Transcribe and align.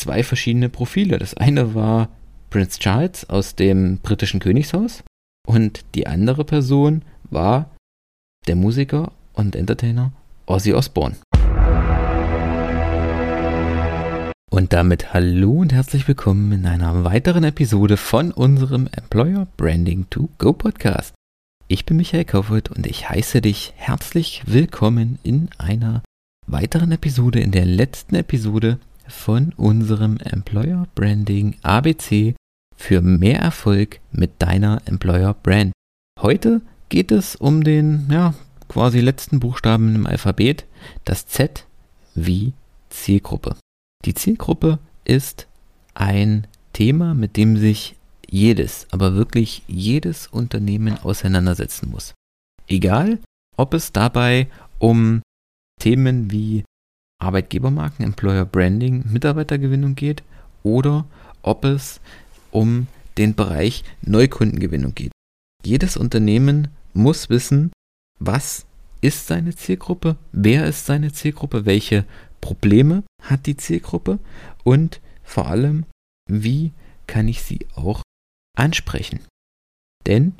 zwei 0.00 0.22
verschiedene 0.22 0.70
Profile. 0.70 1.18
Das 1.18 1.34
eine 1.34 1.74
war 1.74 2.08
Prince 2.48 2.78
Charles 2.78 3.28
aus 3.28 3.54
dem 3.54 3.98
britischen 3.98 4.40
Königshaus 4.40 5.04
und 5.46 5.84
die 5.94 6.06
andere 6.06 6.44
Person 6.44 7.02
war 7.24 7.70
der 8.48 8.56
Musiker 8.56 9.12
und 9.34 9.54
Entertainer 9.54 10.12
Ozzy 10.46 10.72
Osbourne. 10.72 11.16
Und 14.50 14.72
damit 14.72 15.12
hallo 15.12 15.52
und 15.60 15.72
herzlich 15.72 16.08
willkommen 16.08 16.50
in 16.52 16.66
einer 16.66 17.04
weiteren 17.04 17.44
Episode 17.44 17.96
von 17.96 18.32
unserem 18.32 18.88
Employer 18.96 19.46
Branding 19.56 20.06
to 20.10 20.28
Go 20.38 20.52
Podcast. 20.52 21.14
Ich 21.68 21.84
bin 21.84 21.98
Michael 21.98 22.24
Kaufhold 22.24 22.70
und 22.70 22.86
ich 22.86 23.08
heiße 23.08 23.42
dich 23.42 23.74
herzlich 23.76 24.42
willkommen 24.46 25.18
in 25.22 25.50
einer 25.58 26.02
weiteren 26.46 26.90
Episode, 26.90 27.40
in 27.40 27.52
der 27.52 27.64
letzten 27.64 28.16
Episode 28.16 28.80
von 29.10 29.52
unserem 29.56 30.16
Employer 30.18 30.86
Branding 30.94 31.56
ABC 31.62 32.34
für 32.76 33.02
mehr 33.02 33.40
Erfolg 33.40 34.00
mit 34.10 34.40
deiner 34.40 34.80
Employer 34.86 35.34
Brand. 35.34 35.72
Heute 36.20 36.62
geht 36.88 37.12
es 37.12 37.36
um 37.36 37.62
den, 37.62 38.08
ja, 38.10 38.34
quasi 38.68 39.00
letzten 39.00 39.40
Buchstaben 39.40 39.94
im 39.94 40.06
Alphabet, 40.06 40.64
das 41.04 41.26
Z 41.26 41.66
wie 42.14 42.52
Zielgruppe. 42.88 43.56
Die 44.04 44.14
Zielgruppe 44.14 44.78
ist 45.04 45.46
ein 45.94 46.46
Thema, 46.72 47.14
mit 47.14 47.36
dem 47.36 47.56
sich 47.56 47.96
jedes, 48.28 48.86
aber 48.92 49.14
wirklich 49.14 49.62
jedes 49.66 50.28
Unternehmen 50.28 50.98
auseinandersetzen 50.98 51.90
muss. 51.90 52.14
Egal, 52.68 53.18
ob 53.56 53.74
es 53.74 53.92
dabei 53.92 54.48
um 54.78 55.22
Themen 55.80 56.30
wie 56.30 56.64
Arbeitgebermarken, 57.20 58.04
Employer 58.04 58.44
Branding, 58.44 59.04
Mitarbeitergewinnung 59.10 59.94
geht 59.94 60.22
oder 60.62 61.06
ob 61.42 61.64
es 61.64 62.00
um 62.50 62.86
den 63.18 63.34
Bereich 63.34 63.84
Neukundengewinnung 64.02 64.94
geht. 64.94 65.12
Jedes 65.64 65.96
Unternehmen 65.96 66.68
muss 66.94 67.30
wissen, 67.30 67.70
was 68.18 68.66
ist 69.00 69.26
seine 69.26 69.54
Zielgruppe, 69.54 70.16
wer 70.32 70.66
ist 70.66 70.86
seine 70.86 71.12
Zielgruppe, 71.12 71.66
welche 71.66 72.04
Probleme 72.40 73.02
hat 73.22 73.46
die 73.46 73.56
Zielgruppe 73.56 74.18
und 74.64 75.00
vor 75.22 75.46
allem, 75.46 75.84
wie 76.28 76.72
kann 77.06 77.28
ich 77.28 77.42
sie 77.42 77.66
auch 77.74 78.02
ansprechen. 78.56 79.20
Denn 80.06 80.34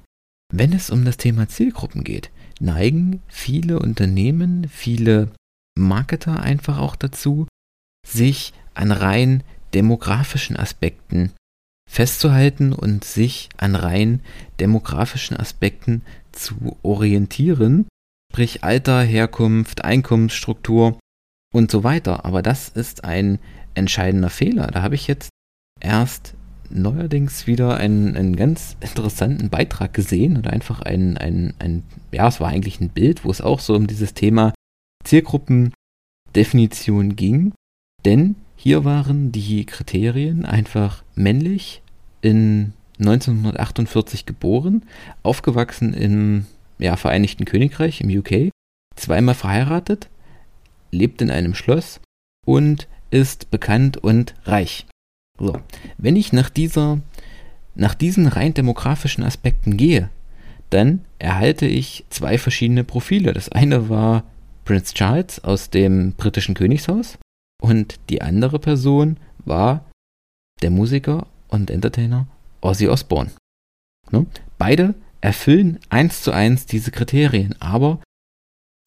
wenn 0.53 0.73
es 0.73 0.91
um 0.91 1.05
das 1.05 1.17
Thema 1.17 1.49
Zielgruppen 1.49 2.05
geht, 2.05 2.31
neigen 2.59 3.23
viele 3.29 3.79
Unternehmen, 3.79 4.69
viele 4.69 5.31
Marketer 5.79 6.43
einfach 6.43 6.79
auch 6.79 6.97
dazu, 6.97 7.47
sich 8.07 8.53
an 8.75 8.93
rein 8.93 9.43
demografischen 9.75 10.57
Aspekten 10.57 11.33
festzuhalten 11.89 12.73
und 12.73 13.05
sich 13.05 13.49
an 13.57 13.75
rein 13.75 14.21
demografischen 14.61 15.37
Aspekten 15.37 16.03
zu 16.33 16.77
orientieren, 16.83 17.87
sprich 18.33 18.63
Alter, 18.63 19.03
Herkunft, 19.03 19.85
Einkommensstruktur 19.85 20.99
und 21.53 21.71
so 21.71 21.83
weiter. 21.83 22.25
Aber 22.25 22.43
das 22.43 22.69
ist 22.69 23.05
ein 23.05 23.41
entscheidender 23.75 24.31
Fehler. 24.31 24.69
Da 24.69 24.83
habe 24.83 24.95
ich 24.95 25.09
jetzt 25.09 25.31
erst 25.81 26.35
neuerdings 26.71 27.49
wieder 27.49 27.77
einen, 27.77 28.17
einen 28.17 28.37
ganz 28.37 28.77
interessanten 28.81 29.51
Beitrag 29.51 29.93
gesehen 29.93 30.37
oder 30.37 30.53
einfach 30.53 30.81
ein, 30.83 31.19
ein, 31.19 31.55
ein, 31.59 31.83
ja, 32.13 32.29
es 32.29 32.41
war 32.41 32.49
eigentlich 32.49 32.81
ein 32.81 32.91
Bild, 32.91 33.25
wo 33.25 33.31
es 33.31 33.41
auch 33.41 33.59
so 33.59 33.75
um 33.75 33.89
dieses 33.89 34.15
Thema 34.15 34.53
Zielgruppendefinition 35.05 37.17
ging. 37.17 37.53
Denn 38.05 38.37
hier 38.57 38.85
waren 38.85 39.33
die 39.33 39.65
Kriterien 39.67 40.45
einfach 40.45 41.03
männlich, 41.15 41.83
in 42.23 42.73
1948 42.99 44.27
geboren, 44.27 44.85
aufgewachsen 45.23 45.95
im 45.95 46.47
ja, 46.79 46.97
Vereinigten 46.97 47.45
Königreich, 47.45 48.01
im 48.01 48.11
UK, 48.11 48.51
zweimal 48.97 49.35
verheiratet, 49.35 50.09
lebt 50.91 51.23
in 51.23 51.31
einem 51.31 51.55
Schloss 51.55 52.01
und 52.47 52.89
ist 53.11 53.51
bekannt 53.51 53.97
und 53.97 54.35
reich. 54.45 54.87
So, 55.39 55.59
wenn 55.99 56.17
ich 56.17 56.33
nach 56.33 56.51
dieser, 56.51 57.01
nach 57.75 57.95
diesen 57.95 58.27
rein 58.27 58.55
demografischen 58.55 59.25
Aspekten 59.25 59.77
gehe, 59.77 60.11
dann 60.69 61.05
erhalte 61.19 61.67
ich 61.67 62.05
zwei 62.11 62.39
verschiedene 62.39 62.85
Profile. 62.85 63.33
Das 63.33 63.49
eine 63.49 63.89
war 63.89 64.25
Prince 64.71 64.95
Charles 64.95 65.43
aus 65.43 65.71
dem 65.71 66.13
britischen 66.13 66.55
Königshaus 66.55 67.19
und 67.61 67.99
die 68.09 68.23
andere 68.23 68.61
Person 68.61 69.17
war 69.45 69.91
der 70.63 70.71
Musiker 70.71 71.27
und 71.49 71.71
Entertainer 71.71 72.29
Ozzy 72.61 72.87
Osbourne. 72.87 73.33
Ne? 74.13 74.27
Beide 74.59 74.95
erfüllen 75.21 75.81
eins 75.89 76.23
zu 76.23 76.31
eins 76.31 76.67
diese 76.67 76.93
Kriterien, 76.93 77.57
aber 77.61 78.01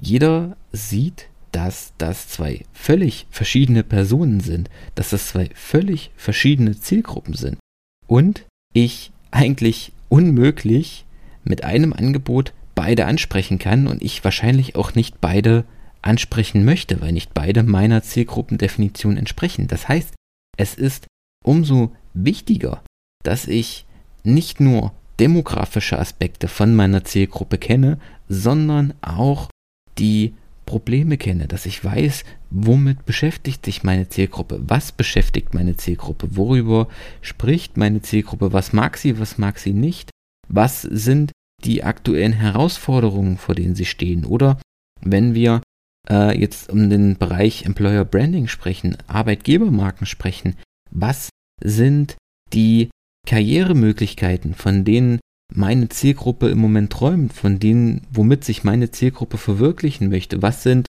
jeder 0.01 0.55
sieht 0.71 1.27
dass 1.51 1.91
das 1.97 2.29
zwei 2.29 2.63
völlig 2.71 3.27
verschiedene 3.29 3.83
Personen 3.83 4.39
sind, 4.39 4.69
dass 4.95 5.09
das 5.09 5.27
zwei 5.27 5.49
völlig 5.53 6.11
verschiedene 6.15 6.79
Zielgruppen 6.79 7.33
sind 7.33 7.59
und 8.07 8.45
ich 8.71 9.11
eigentlich 9.31 9.91
unmöglich 10.07 11.05
mit 11.43 11.65
einem 11.65 11.91
Angebot 11.91 12.53
beide 12.75 13.05
ansprechen 13.05 13.59
kann 13.59 13.87
und 13.87 14.01
ich 14.01 14.23
wahrscheinlich 14.23 14.75
auch 14.75 14.95
nicht 14.95 15.21
beide 15.21 15.65
ansprechen 16.01 16.65
möchte, 16.65 17.01
weil 17.01 17.11
nicht 17.11 17.33
beide 17.33 17.63
meiner 17.63 18.03
Zielgruppendefinition 18.03 19.17
entsprechen. 19.17 19.67
Das 19.67 19.87
heißt, 19.87 20.13
es 20.57 20.75
ist 20.75 21.07
umso 21.43 21.95
wichtiger, 22.13 22.83
dass 23.23 23.47
ich 23.47 23.85
nicht 24.23 24.59
nur 24.59 24.93
demografische 25.19 25.99
Aspekte 25.99 26.47
von 26.47 26.75
meiner 26.75 27.03
Zielgruppe 27.03 27.57
kenne, 27.57 27.99
sondern 28.27 28.93
auch 29.01 29.49
die 29.97 30.33
Probleme 30.65 31.17
kenne, 31.17 31.47
dass 31.47 31.65
ich 31.65 31.83
weiß, 31.83 32.23
womit 32.49 33.05
beschäftigt 33.05 33.65
sich 33.65 33.83
meine 33.83 34.09
Zielgruppe, 34.09 34.61
was 34.65 34.91
beschäftigt 34.91 35.53
meine 35.53 35.75
Zielgruppe, 35.75 36.35
worüber 36.35 36.87
spricht 37.21 37.77
meine 37.77 38.01
Zielgruppe, 38.01 38.53
was 38.53 38.73
mag 38.73 38.97
sie, 38.97 39.19
was 39.19 39.37
mag 39.37 39.59
sie 39.59 39.73
nicht, 39.73 40.09
was 40.47 40.81
sind 40.81 41.31
die 41.63 41.83
aktuellen 41.83 42.33
Herausforderungen, 42.33 43.37
vor 43.37 43.55
denen 43.55 43.75
sie 43.75 43.85
stehen. 43.85 44.25
Oder 44.25 44.59
wenn 45.01 45.33
wir 45.33 45.61
äh, 46.09 46.37
jetzt 46.37 46.69
um 46.69 46.89
den 46.89 47.17
Bereich 47.17 47.65
Employer 47.65 48.05
Branding 48.05 48.47
sprechen, 48.47 48.97
Arbeitgebermarken 49.07 50.05
sprechen, 50.05 50.55
was 50.91 51.29
sind 51.61 52.15
die 52.53 52.89
Karrieremöglichkeiten, 53.27 54.53
von 54.53 54.83
denen 54.83 55.19
meine 55.53 55.89
Zielgruppe 55.89 56.49
im 56.49 56.59
Moment 56.59 56.91
träumt, 56.91 57.33
von 57.33 57.59
denen, 57.59 58.05
womit 58.11 58.43
sich 58.43 58.63
meine 58.63 58.91
Zielgruppe 58.91 59.37
verwirklichen 59.37 60.09
möchte. 60.09 60.41
Was 60.41 60.63
sind 60.63 60.87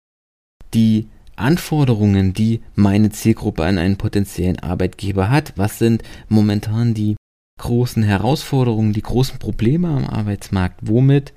die 0.73 1.07
Anforderungen, 1.35 2.33
die 2.33 2.61
meine 2.75 3.09
Zielgruppe 3.11 3.65
an 3.65 3.77
einen 3.77 3.97
potenziellen 3.97 4.59
Arbeitgeber 4.59 5.29
hat? 5.29 5.53
Was 5.55 5.79
sind 5.79 6.03
momentan 6.29 6.93
die 6.93 7.15
großen 7.59 8.03
Herausforderungen, 8.03 8.93
die 8.93 9.01
großen 9.01 9.39
Probleme 9.39 9.89
am 9.89 10.05
Arbeitsmarkt? 10.05 10.79
Womit 10.81 11.33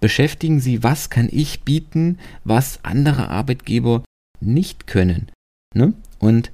beschäftigen 0.00 0.60
Sie? 0.60 0.82
Was 0.82 1.10
kann 1.10 1.28
ich 1.30 1.62
bieten, 1.62 2.18
was 2.44 2.80
andere 2.82 3.28
Arbeitgeber 3.28 4.02
nicht 4.40 4.86
können? 4.86 5.30
Ne? 5.74 5.94
Und 6.18 6.50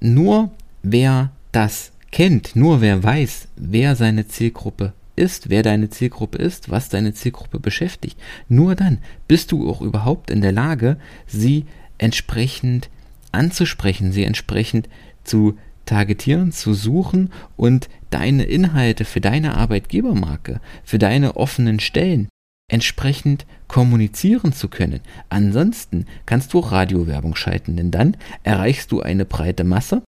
nur 0.00 0.50
wer 0.82 1.30
das 1.52 1.92
kennt, 2.10 2.56
nur 2.56 2.80
wer 2.80 3.02
weiß, 3.02 3.48
wer 3.56 3.96
seine 3.96 4.26
Zielgruppe 4.28 4.92
ist, 5.16 5.50
wer 5.50 5.62
deine 5.62 5.90
Zielgruppe 5.90 6.38
ist, 6.38 6.70
was 6.70 6.88
deine 6.88 7.12
Zielgruppe 7.12 7.60
beschäftigt. 7.60 8.18
Nur 8.48 8.74
dann 8.74 8.98
bist 9.28 9.52
du 9.52 9.68
auch 9.70 9.80
überhaupt 9.80 10.30
in 10.30 10.40
der 10.40 10.52
Lage, 10.52 10.96
sie 11.26 11.66
entsprechend 11.98 12.88
anzusprechen, 13.32 14.12
sie 14.12 14.24
entsprechend 14.24 14.88
zu 15.22 15.58
targetieren, 15.84 16.52
zu 16.52 16.74
suchen 16.74 17.30
und 17.56 17.88
deine 18.10 18.44
Inhalte 18.44 19.04
für 19.04 19.20
deine 19.20 19.56
Arbeitgebermarke, 19.56 20.60
für 20.84 20.98
deine 20.98 21.36
offenen 21.36 21.80
Stellen 21.80 22.28
entsprechend 22.70 23.46
kommunizieren 23.66 24.52
zu 24.52 24.68
können. 24.68 25.00
Ansonsten 25.28 26.06
kannst 26.26 26.52
du 26.52 26.60
Radiowerbung 26.60 27.34
schalten, 27.34 27.76
denn 27.76 27.90
dann 27.90 28.16
erreichst 28.42 28.92
du 28.92 29.00
eine 29.00 29.24
breite 29.24 29.64
Masse 29.64 30.02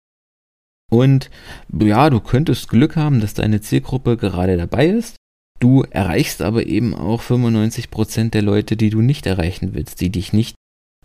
und 0.92 1.30
ja, 1.72 2.10
du 2.10 2.20
könntest 2.20 2.68
Glück 2.68 2.96
haben, 2.96 3.22
dass 3.22 3.36
deine 3.36 3.62
Zielgruppe 3.62 4.18
gerade 4.18 4.58
dabei 4.58 4.88
ist. 4.88 5.16
Du 5.60 5.84
erreichst 5.84 6.42
aber 6.42 6.66
eben 6.66 6.96
auch 6.96 7.22
95% 7.22 8.32
der 8.32 8.42
Leute, 8.42 8.76
die 8.76 8.90
du 8.90 9.02
nicht 9.02 9.26
erreichen 9.26 9.74
willst, 9.74 10.02
die 10.02 10.10
dich 10.10 10.34
nicht 10.34 10.56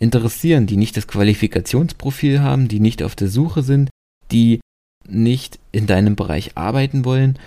interessieren, 0.00 0.66
die 0.66 0.76
nicht 0.76 0.96
das 0.96 1.06
Qualifikationsprofil 1.06 2.40
haben, 2.40 2.68
die 2.68 2.80
nicht 2.80 3.02
auf 3.02 3.14
der 3.14 3.28
Suche 3.28 3.62
sind, 3.62 3.90
die 4.30 4.60
nicht 5.08 5.58
in 5.72 5.86
deinem 5.86 6.16
Bereich 6.16 6.56
arbeiten 6.56 7.04
wollen 7.04 7.38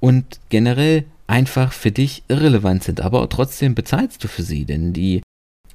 und 0.00 0.40
generell 0.48 1.04
einfach 1.26 1.72
für 1.72 1.90
dich 1.90 2.22
irrelevant 2.28 2.82
sind. 2.82 3.00
Aber 3.00 3.28
trotzdem 3.28 3.74
bezahlst 3.74 4.22
du 4.24 4.28
für 4.28 4.42
sie, 4.42 4.64
denn 4.64 4.92
die 4.92 5.22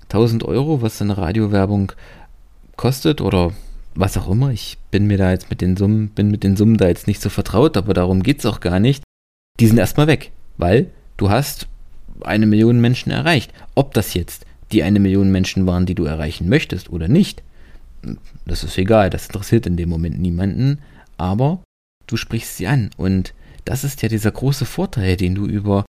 1000 0.03 0.43
Euro, 0.43 0.81
was 0.81 1.01
eine 1.01 1.17
Radiowerbung 1.17 1.91
kostet 2.75 3.21
oder 3.21 3.51
was 3.95 4.17
auch 4.17 4.29
immer. 4.29 4.51
Ich 4.51 4.77
bin 4.91 5.07
mir 5.07 5.17
da 5.17 5.31
jetzt 5.31 5.49
mit 5.49 5.61
den 5.61 5.77
Summen, 5.77 6.09
bin 6.09 6.31
mit 6.31 6.43
den 6.43 6.55
Summen 6.55 6.77
da 6.77 6.87
jetzt 6.87 7.07
nicht 7.07 7.21
so 7.21 7.29
vertraut, 7.29 7.77
aber 7.77 7.93
darum 7.93 8.23
geht 8.23 8.39
es 8.39 8.45
auch 8.45 8.59
gar 8.59 8.79
nicht. 8.79 9.03
Die 9.59 9.67
sind 9.67 9.77
erstmal 9.77 10.07
weg, 10.07 10.31
weil 10.57 10.89
du 11.17 11.29
hast 11.29 11.67
eine 12.21 12.45
Million 12.45 12.81
Menschen 12.81 13.11
erreicht. 13.11 13.53
Ob 13.75 13.93
das 13.93 14.13
jetzt 14.13 14.45
die 14.71 14.83
eine 14.83 14.99
Million 14.99 15.31
Menschen 15.31 15.67
waren, 15.67 15.85
die 15.85 15.95
du 15.95 16.05
erreichen 16.05 16.49
möchtest 16.49 16.89
oder 16.89 17.07
nicht, 17.07 17.43
das 18.45 18.63
ist 18.63 18.77
egal, 18.77 19.09
das 19.09 19.27
interessiert 19.27 19.65
in 19.67 19.77
dem 19.77 19.89
Moment 19.89 20.19
niemanden, 20.19 20.79
aber 21.17 21.63
du 22.07 22.17
sprichst 22.17 22.57
sie 22.57 22.67
an 22.67 22.89
und 22.97 23.33
das 23.65 23.83
ist 23.83 24.01
ja 24.01 24.09
dieser 24.09 24.31
große 24.31 24.65
Vorteil, 24.65 25.15
den 25.15 25.35
du 25.35 25.45
über 25.45 25.85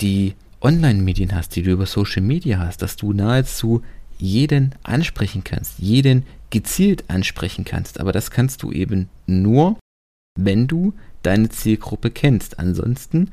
die 0.00 0.34
Online-Medien 0.60 1.34
hast, 1.34 1.56
die 1.56 1.62
du 1.62 1.70
über 1.70 1.86
Social 1.86 2.22
Media 2.22 2.58
hast, 2.58 2.82
dass 2.82 2.96
du 2.96 3.12
nahezu 3.12 3.82
jeden 4.18 4.74
ansprechen 4.82 5.44
kannst, 5.44 5.78
jeden 5.78 6.24
gezielt 6.50 7.04
ansprechen 7.08 7.64
kannst. 7.64 8.00
Aber 8.00 8.12
das 8.12 8.30
kannst 8.30 8.62
du 8.62 8.70
eben 8.70 9.08
nur, 9.26 9.78
wenn 10.38 10.66
du 10.66 10.92
deine 11.22 11.48
Zielgruppe 11.48 12.10
kennst. 12.10 12.58
Ansonsten, 12.58 13.30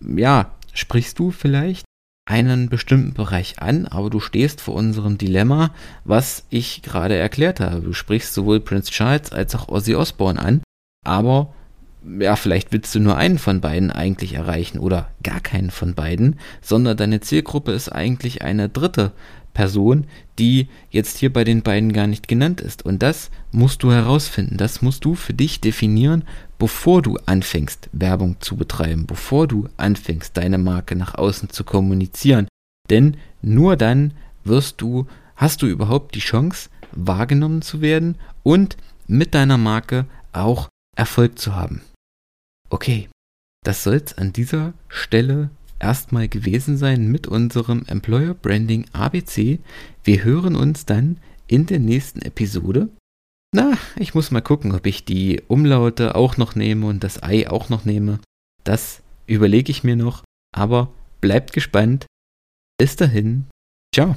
ja, 0.00 0.54
sprichst 0.72 1.18
du 1.18 1.30
vielleicht 1.30 1.84
einen 2.28 2.68
bestimmten 2.68 3.14
Bereich 3.14 3.60
an, 3.60 3.86
aber 3.86 4.10
du 4.10 4.18
stehst 4.18 4.60
vor 4.60 4.74
unserem 4.74 5.16
Dilemma, 5.16 5.72
was 6.04 6.44
ich 6.50 6.82
gerade 6.82 7.14
erklärt 7.14 7.60
habe. 7.60 7.80
Du 7.80 7.92
sprichst 7.92 8.34
sowohl 8.34 8.58
Prince 8.58 8.90
Charles 8.90 9.30
als 9.30 9.54
auch 9.54 9.68
Ozzy 9.68 9.94
Osbourne 9.94 10.40
an, 10.40 10.62
aber 11.06 11.54
ja, 12.20 12.36
vielleicht 12.36 12.72
willst 12.72 12.94
du 12.94 13.00
nur 13.00 13.16
einen 13.16 13.38
von 13.38 13.60
beiden 13.60 13.90
eigentlich 13.90 14.34
erreichen 14.34 14.78
oder 14.78 15.08
gar 15.22 15.40
keinen 15.40 15.70
von 15.70 15.94
beiden, 15.94 16.38
sondern 16.60 16.96
deine 16.96 17.20
Zielgruppe 17.20 17.72
ist 17.72 17.88
eigentlich 17.88 18.42
eine 18.42 18.68
dritte 18.68 19.12
Person, 19.54 20.06
die 20.38 20.68
jetzt 20.90 21.16
hier 21.18 21.32
bei 21.32 21.42
den 21.42 21.62
beiden 21.62 21.92
gar 21.92 22.06
nicht 22.06 22.28
genannt 22.28 22.60
ist. 22.60 22.84
Und 22.84 23.02
das 23.02 23.30
musst 23.52 23.82
du 23.82 23.90
herausfinden, 23.90 24.58
das 24.58 24.82
musst 24.82 25.04
du 25.04 25.14
für 25.14 25.32
dich 25.32 25.60
definieren, 25.60 26.24
bevor 26.58 27.02
du 27.02 27.18
anfängst, 27.26 27.88
Werbung 27.92 28.36
zu 28.40 28.56
betreiben, 28.56 29.06
bevor 29.06 29.48
du 29.48 29.68
anfängst, 29.76 30.36
deine 30.36 30.58
Marke 30.58 30.94
nach 30.94 31.14
außen 31.14 31.48
zu 31.48 31.64
kommunizieren. 31.64 32.48
Denn 32.90 33.16
nur 33.42 33.76
dann 33.76 34.12
wirst 34.44 34.80
du, 34.80 35.06
hast 35.34 35.62
du 35.62 35.66
überhaupt 35.66 36.14
die 36.14 36.20
Chance, 36.20 36.68
wahrgenommen 36.92 37.62
zu 37.62 37.80
werden 37.80 38.16
und 38.42 38.76
mit 39.06 39.34
deiner 39.34 39.58
Marke 39.58 40.06
auch 40.32 40.68
Erfolg 40.96 41.38
zu 41.38 41.54
haben. 41.54 41.82
Okay, 42.68 43.08
das 43.62 43.84
soll 43.84 43.94
es 43.94 44.18
an 44.18 44.32
dieser 44.32 44.74
Stelle 44.88 45.50
erstmal 45.78 46.28
gewesen 46.28 46.76
sein 46.76 47.08
mit 47.08 47.26
unserem 47.26 47.84
Employer 47.86 48.34
Branding 48.34 48.86
ABC. 48.92 49.60
Wir 50.02 50.24
hören 50.24 50.56
uns 50.56 50.86
dann 50.86 51.18
in 51.46 51.66
der 51.66 51.78
nächsten 51.78 52.22
Episode. 52.22 52.88
Na, 53.54 53.78
ich 53.96 54.14
muss 54.14 54.30
mal 54.30 54.40
gucken, 54.40 54.74
ob 54.74 54.86
ich 54.86 55.04
die 55.04 55.42
Umlaute 55.48 56.14
auch 56.14 56.36
noch 56.36 56.54
nehme 56.54 56.86
und 56.86 57.04
das 57.04 57.22
Ei 57.22 57.48
auch 57.48 57.68
noch 57.68 57.84
nehme. 57.84 58.18
Das 58.64 59.02
überlege 59.26 59.70
ich 59.70 59.84
mir 59.84 59.96
noch, 59.96 60.24
aber 60.54 60.92
bleibt 61.20 61.52
gespannt. 61.52 62.06
Bis 62.78 62.96
dahin, 62.96 63.46
ciao. 63.94 64.16